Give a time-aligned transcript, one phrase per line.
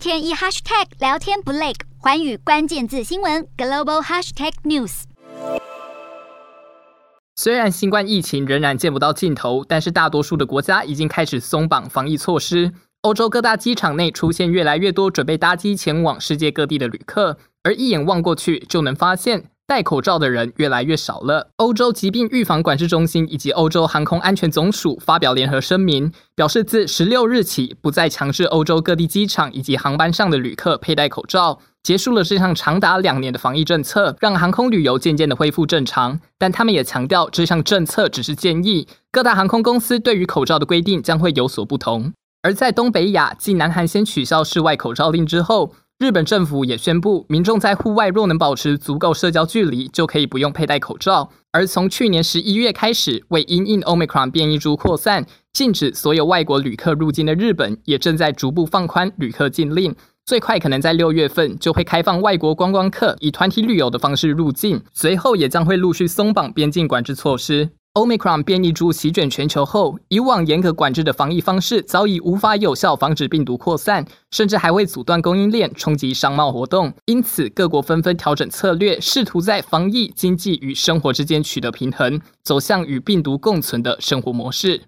[0.00, 5.02] 天一 hashtag 聊天不累，环宇关键字新闻 global hashtag news。
[7.36, 12.72] 虽然新冠疫情仍然见不到尽头，但是大多数的国家已经开始松绑防疫措施。
[13.02, 21.52] 欧洲各大机场内出现越来越多准备搭机前往世界各地的旅客，而一眼望过去就能发现，戴口罩的人越来越少了。
[21.58, 36.18] 欧洲疾病预防管制中心以及欧洲航空安全总署发表联合声明，表示自十六日起不再强制欧洲各地机场以及航班上的旅客佩戴口罩，结束了这项长达两年的防疫政策，让航空旅游渐渐的恢复正常。
[36.36, 42.12] 但他们也强调，这项政策只是建议，各大航空公司对于口罩的规定将会有所不同。
[42.42, 51.30] 而在东北亚，继南韩先取消室外口罩令之后，日本政府也宣布，民众在户外若能保持足够社交距离，就可以不用佩戴口罩。
[51.52, 67.72] 而从去年十一月开始，为因应 Omicron 变异株扩散，禁止所有外国旅客入境的日本，也正在逐步放宽旅客禁令，最快可能在六月份就会开放外国观光客以团体旅游的方式入境，随后也将会陆续松绑边境管制措施。
[67.94, 76.94] Omicron 变异株席卷全球后，以往严格管制的防疫方式早已无法有效防止病毒扩散，甚至还会阻断供应链，冲击商贸活动。
[77.06, 84.82] 因此，各国纷纷调整策略，试图在防疫、经济与生活之间取得平衡，走向与病毒共存的生活模式。